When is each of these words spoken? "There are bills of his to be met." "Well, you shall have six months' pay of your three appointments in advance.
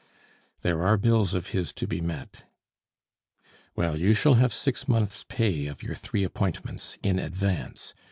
"There 0.63 0.83
are 0.83 0.97
bills 0.97 1.35
of 1.35 1.49
his 1.49 1.71
to 1.73 1.85
be 1.85 2.01
met." 2.01 2.41
"Well, 3.75 3.95
you 3.99 4.15
shall 4.15 4.33
have 4.33 4.51
six 4.51 4.87
months' 4.87 5.25
pay 5.29 5.67
of 5.67 5.83
your 5.83 5.93
three 5.93 6.23
appointments 6.23 6.97
in 7.03 7.19
advance. 7.19 7.93